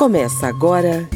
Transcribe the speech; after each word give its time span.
Começa 0.00 0.46
agora 0.46 1.06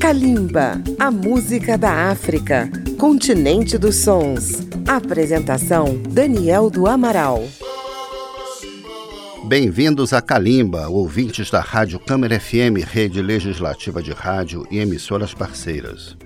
Kalimba, 0.00 0.82
a 0.98 1.10
música 1.10 1.76
da 1.76 2.08
África, 2.10 2.70
continente 2.98 3.76
dos 3.76 3.96
sons. 3.96 4.66
Apresentação 4.88 5.98
Daniel 6.08 6.70
do 6.70 6.86
Amaral. 6.86 7.44
Bem-vindos 9.46 10.14
a 10.14 10.22
Kalimba, 10.22 10.88
ouvintes 10.88 11.50
da 11.50 11.60
Rádio 11.60 11.98
Câmara 11.98 12.40
FM, 12.40 12.82
rede 12.82 13.20
legislativa 13.20 14.02
de 14.02 14.12
rádio 14.12 14.66
e 14.70 14.78
emissoras 14.78 15.34
parceiras. 15.34 16.16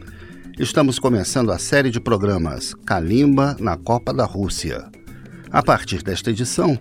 Estamos 0.57 1.01
começando 1.01 1.51
a 1.51 1.59
série 1.59 1.91
de 1.91 1.99
programas 1.99 2.75
Kalimba 2.87 3.57
na 3.59 3.77
Copa 3.77 4.15
da 4.15 4.25
Rússia. 4.25 4.89
A 5.51 5.65
partir 5.65 6.05
desta 6.05 6.30
edição, 6.30 6.79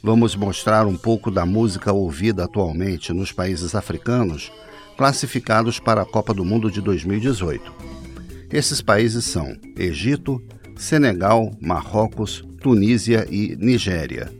vamos 0.00 0.36
mostrar 0.36 0.86
um 0.86 0.96
pouco 0.96 1.28
da 1.28 1.44
música 1.44 1.92
ouvida 1.92 2.44
atualmente 2.44 3.12
nos 3.12 3.32
países 3.32 3.74
africanos 3.74 4.52
classificados 5.00 5.80
para 5.80 6.02
a 6.02 6.04
Copa 6.04 6.34
do 6.34 6.44
Mundo 6.44 6.70
de 6.70 6.78
2018. 6.82 7.72
Esses 8.52 8.82
países 8.82 9.24
são 9.24 9.56
Egito, 9.74 10.42
Senegal, 10.76 11.52
Marrocos, 11.58 12.44
Tunísia 12.60 13.26
e 13.30 13.56
Nigéria. 13.56 14.30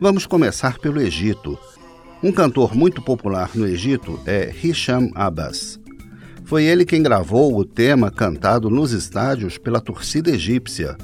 Vamos 0.00 0.26
começar 0.26 0.80
pelo 0.80 1.00
Egito. 1.00 1.56
Um 2.20 2.32
cantor 2.32 2.74
muito 2.74 3.00
popular 3.00 3.52
no 3.54 3.68
Egito 3.68 4.18
é 4.26 4.52
Hisham 4.52 5.12
Abbas. 5.14 5.78
Foi 6.44 6.64
ele 6.64 6.84
quem 6.84 7.00
gravou 7.00 7.56
o 7.56 7.64
tema 7.64 8.10
cantado 8.10 8.68
nos 8.68 8.90
estádios 8.90 9.58
pela 9.58 9.80
torcida 9.80 10.32
egípcia, 10.32 10.98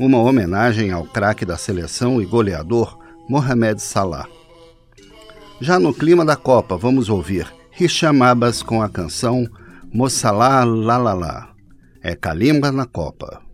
uma 0.00 0.18
homenagem 0.18 0.90
ao 0.90 1.04
craque 1.04 1.44
da 1.44 1.56
seleção 1.56 2.20
e 2.20 2.26
goleador 2.26 2.98
Mohamed 3.28 3.80
Salah. 3.80 4.26
Já 5.60 5.78
no 5.78 5.94
clima 5.94 6.24
da 6.24 6.34
Copa, 6.34 6.76
vamos 6.76 7.08
ouvir 7.08 7.46
Hisham 7.78 8.22
Abbas 8.22 8.62
com 8.62 8.80
a 8.80 8.88
canção 8.88 9.46
Mossala 9.92 10.64
Lalala. 10.64 11.50
É 12.02 12.16
Kalimba 12.16 12.72
na 12.72 12.86
Copa. 12.86 13.45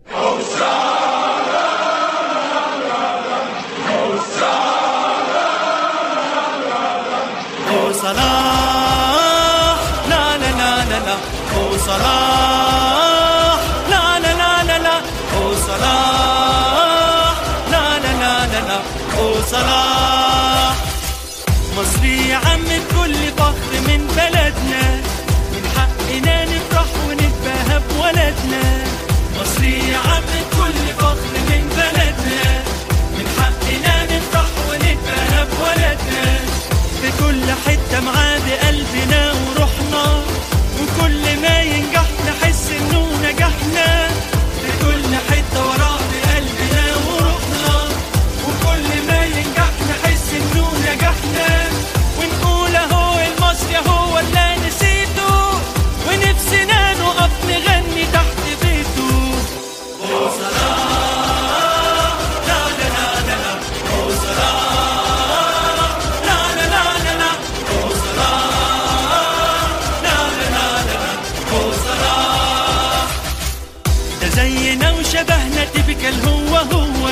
تبكل 76.03 76.27
هو 76.29 76.55
هو 76.57 77.09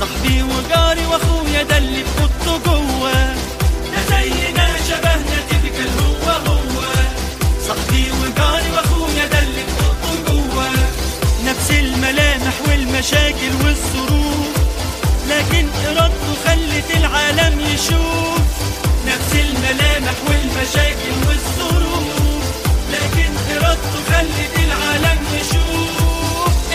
صاحبي 0.00 0.42
وجاري 0.42 1.06
واخويا 1.06 1.62
ده 1.62 1.78
اللي 1.78 2.04
اوضته 2.20 2.58
جوه. 2.66 3.12
ده 3.92 4.00
زينا 4.10 4.68
شبهنا 4.88 5.38
تبكل 5.50 5.90
هو 6.00 6.30
هو 6.30 6.82
صاحبي 7.66 8.04
وجاري 8.20 8.70
واخويا 8.76 9.26
ده 9.26 9.38
اللي 9.38 9.64
اوضته 9.80 10.32
جوه. 10.32 10.70
نفس 11.46 11.70
الملامح 11.70 12.54
والمشاكل 12.68 13.52
والظروف. 13.64 14.56
لكن 15.28 15.66
إرادته 15.86 16.30
خلت 16.46 16.90
العالم 16.96 17.60
يشوف. 17.60 18.40
نفس 19.06 19.32
الملامح 19.34 20.16
والمشاكل 20.28 21.14
والظروف. 21.28 22.44
لكن 22.92 23.30
إرادته 23.56 23.98
خلت 24.12 24.54
العالم 24.66 25.18
يشوف. 25.40 25.96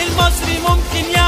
المصري 0.02 0.58
ممكن 0.68 1.10
يعمل 1.14 1.21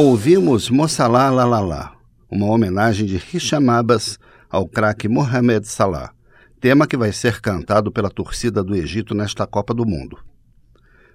Ouvimos 0.00 0.70
Mossala 0.70 1.28
Lalala, 1.28 1.90
uma 2.30 2.46
homenagem 2.46 3.04
de 3.04 3.16
Hisham 3.16 3.68
Abbas 3.68 4.16
ao 4.48 4.64
craque 4.64 5.08
Mohamed 5.08 5.66
Salah, 5.66 6.12
tema 6.60 6.86
que 6.86 6.96
vai 6.96 7.10
ser 7.10 7.40
cantado 7.40 7.90
pela 7.90 8.08
torcida 8.08 8.62
do 8.62 8.76
Egito 8.76 9.12
nesta 9.12 9.44
Copa 9.44 9.74
do 9.74 9.84
Mundo. 9.84 10.16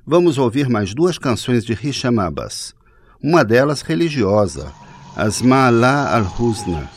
Vamos 0.06 0.38
ouvir 0.38 0.68
mais 0.68 0.94
duas 0.94 1.18
canções 1.18 1.64
de 1.64 1.72
Hisham 1.72 2.20
Abbas, 2.20 2.76
uma 3.24 3.46
delas 3.46 3.82
religiosa, 3.82 4.74
Asma'Allah 5.16 6.18
al-Husna, 6.18 6.90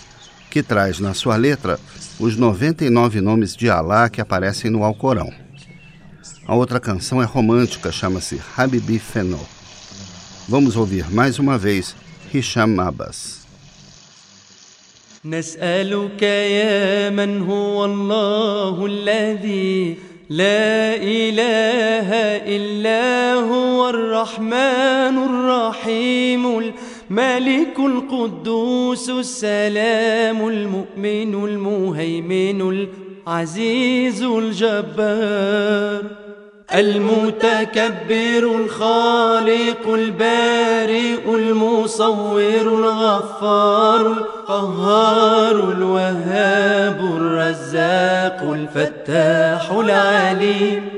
que 0.51 0.65
traz 0.65 0.99
na 0.99 1.15
sua 1.15 1.37
letra 1.37 1.79
os 2.19 2.37
99 2.37 3.21
nomes 3.21 3.55
de 3.55 3.71
Alá 3.71 4.09
que 4.09 4.21
aparecem 4.21 4.73
no 4.73 4.83
Alcorão. 4.83 5.33
A 6.49 6.53
outra 6.57 6.81
canção 6.81 7.23
é 7.23 7.25
romântica, 7.25 7.93
chama-se 7.93 8.43
Habibi 8.57 8.99
Fenol. 8.99 9.56
Vamos 10.49 10.77
ouvir 10.77 11.11
mais 11.11 11.41
uma 11.41 11.59
vez 11.59 11.97
Hisham 12.33 12.79
Abbas. 12.81 13.45
نسألك 15.25 16.23
يا 16.23 17.11
من 17.11 17.43
هو 17.43 17.85
الله 17.85 18.87
الذي 18.87 19.97
لا 20.31 20.95
إله 20.95 22.09
إلا 22.57 23.35
هو 23.35 23.89
الرحمن 23.91 25.17
الرحيم 25.19 26.59
الملك 26.59 27.79
القدوس 27.79 29.11
السلام 29.11 30.49
المؤمن 30.49 31.45
المهيمن 31.45 32.87
العزيز 33.27 34.23
الجبار 34.23 36.26
المتكبر 36.75 38.57
الخالق 38.57 39.89
البارئ 39.89 41.35
المصور 41.35 42.61
الغفار 42.61 44.01
القهار 44.07 45.73
الوهاب 45.73 47.01
الرزاق 47.01 48.53
الفتاح 48.53 49.71
العليم 49.71 50.89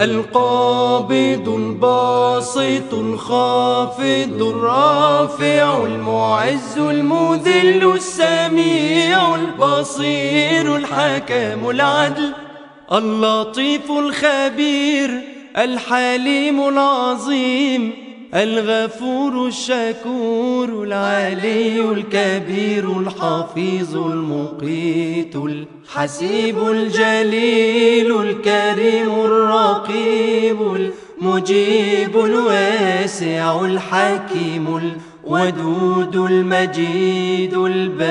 القابض 0.00 1.48
الباسط 1.48 2.94
الخافض 2.94 4.42
الرافع 4.42 5.84
المعز 5.84 6.78
المذل 6.78 7.92
السميع 7.94 9.34
البصير 9.34 10.76
الحكم 10.76 11.70
العدل 11.70 12.45
اللطيف 12.92 13.90
الخبير 13.90 15.20
الحليم 15.56 16.68
العظيم 16.68 17.92
الغفور 18.34 19.46
الشكور 19.46 20.82
العلي 20.82 21.80
الكبير 21.80 22.98
الحفيظ 22.98 23.96
المقيت 23.96 25.36
الحسيب 25.36 26.68
الجليل 26.68 28.20
الكريم 28.20 29.10
الرقيب 29.10 30.90
المجيب 31.22 32.24
الواسع 32.24 33.60
الحكيم 33.60 34.92
الودود 35.26 36.16
المجيد 36.16 37.54
الباعث 37.54 38.06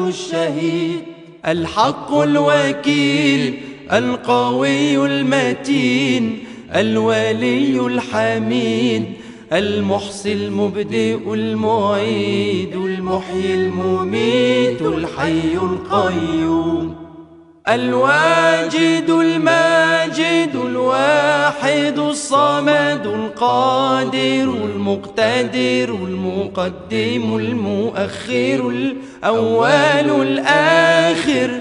الشهيد. 0.00 1.09
الحق 1.46 2.14
الوكيل 2.14 3.54
القوي 3.92 5.06
المتين 5.06 6.38
الولي 6.74 7.80
الحميد 7.80 9.04
المحصي 9.52 10.32
المبدئ 10.32 11.34
المعيد 11.34 12.74
المحيي 12.74 13.54
المميت 13.54 14.82
الحي 14.82 15.54
القيوم 15.54 16.96
الواجد 17.68 19.10
الماجد 19.10 20.56
الواحد 20.64 21.98
الصمد 21.98 23.02
القادر 23.06 24.54
المقتدر 24.74 25.94
المقدم 25.94 27.36
المؤخر 27.36 28.70
الأول 29.24 30.22
الآخر 30.22 31.60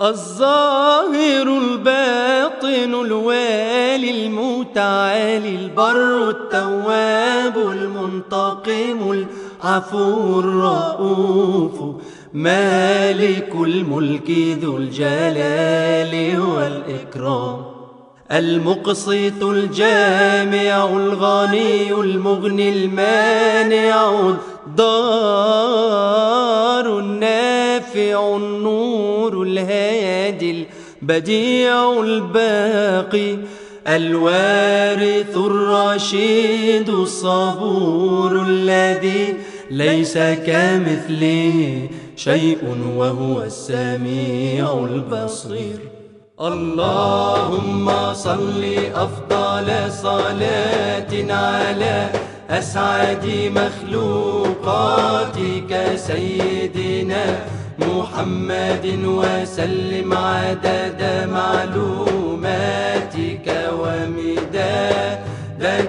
الظاهر 0.00 1.42
الباطن 1.42 2.94
الوالي 3.06 4.26
المتعالي 4.26 5.48
البر 5.48 6.30
التواب 6.30 7.56
المنتقم 7.56 9.24
العفو 9.62 10.40
الرؤوف 10.40 11.96
مالك 12.34 13.52
الملك 13.54 14.30
ذو 14.62 14.76
الجلال 14.76 16.40
والإكرام 16.40 17.64
المقسط 18.32 19.42
الجامع 19.42 20.84
الغني 20.84 21.92
المغني 21.92 22.68
المانع 22.68 24.10
الضار. 24.66 26.25
الهادي 29.58 30.66
البديع 31.02 32.00
الباقي 32.00 33.36
الوارث 33.88 35.36
الرشيد 35.36 36.88
الصبور 36.88 38.42
الذي 38.48 39.34
ليس 39.70 40.18
كمثله 40.18 41.88
شيء 42.16 42.58
وهو 42.96 43.42
السميع 43.42 44.78
البصير. 44.90 45.78
اللهم 46.40 48.12
صل 48.12 48.64
أفضل 48.94 49.92
صلاة 49.92 51.12
على 51.32 52.10
أسعد 52.50 53.26
مخلوقاتك 53.86 54.92
سيدنا 55.96 57.24
محمد 57.78 58.86
وسلم 59.04 60.12
عدد 60.12 61.28
معلوماتك 61.32 62.66
ومداد 63.72 65.18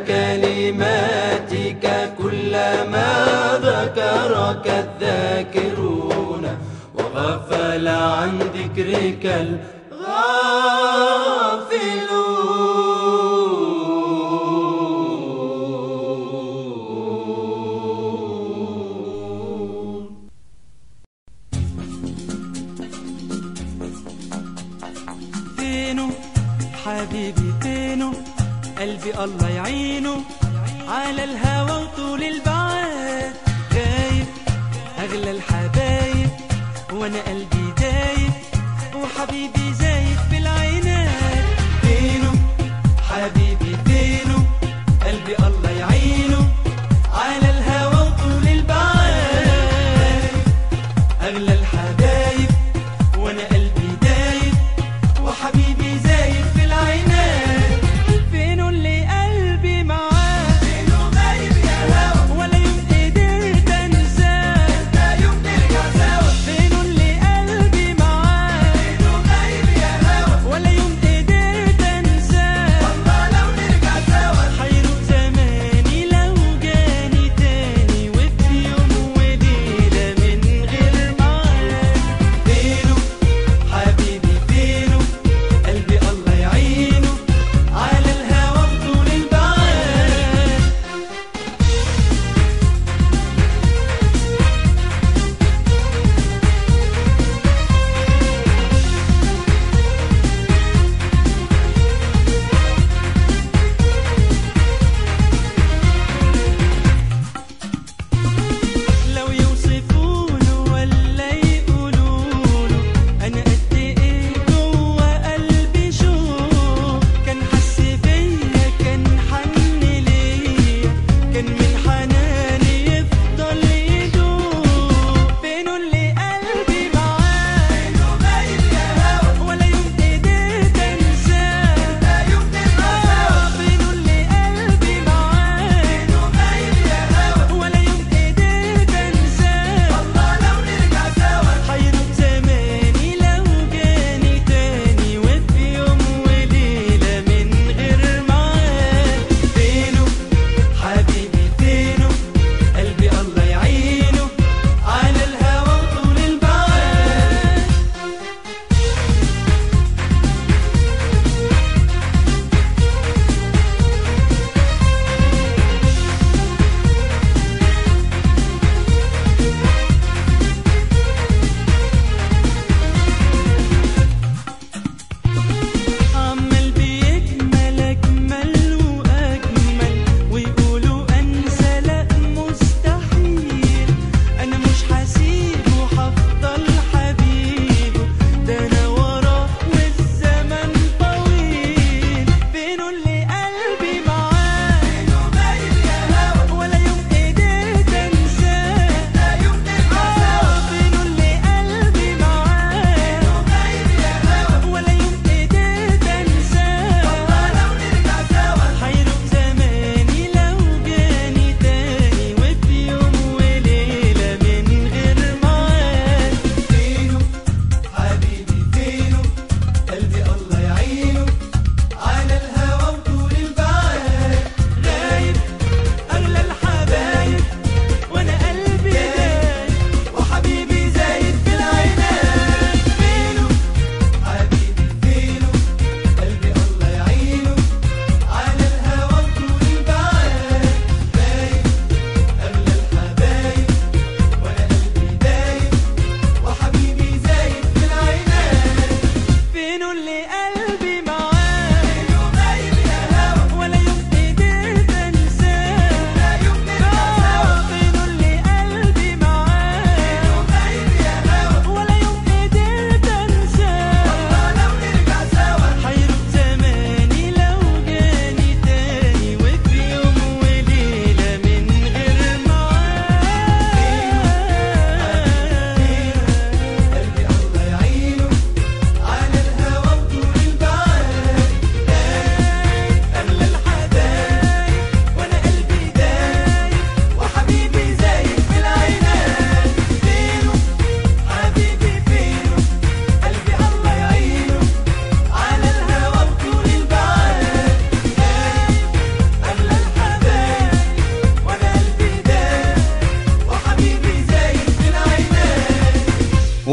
كلماتك 0.07 1.85
كلما 2.17 3.13
ذكرك 3.61 4.65
الذاكرون 4.67 6.47
وغفل 6.95 7.87
عن 7.87 8.39
ذكرك 8.39 9.25
فينه 25.87 26.09
حبيبي 26.85 27.53
فينه 27.61 28.13
قلبي 28.79 29.23
الله 29.23 29.49
يعينه. 29.49 30.23
على 30.87 31.23
الهوى 31.23 31.83
وطول 31.83 32.23
البعاد 32.23 33.33
غايب 33.73 34.27
أغلى 34.99 35.31
الحبايب 35.31 36.29
وأنا 36.93 37.21
قلبي 37.21 37.73
دايب. 37.79 38.31
وحبيبي 38.95 39.56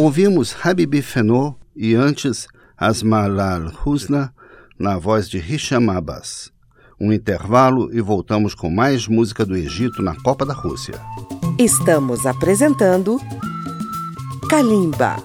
Ouvimos 0.05 0.55
Habibi 0.63 1.01
Fenô 1.01 1.55
e 1.75 1.95
antes 1.95 2.47
Asmalal 2.77 3.73
Husna 3.87 4.35
na 4.79 4.99
voz 4.99 5.31
de 5.31 5.39
Hisham 5.39 5.89
Abbas. 5.91 6.53
Um 7.01 7.11
intervalo 7.11 7.89
e 7.91 8.03
voltamos 8.03 8.55
com 8.55 8.69
mais 8.69 9.09
música 9.09 9.47
do 9.47 9.57
Egito 9.57 10.03
na 10.03 10.15
Copa 10.21 10.45
da 10.45 10.53
Rússia. 10.53 11.01
Estamos 11.59 12.27
apresentando 12.27 13.19
Kalimba. 14.51 15.17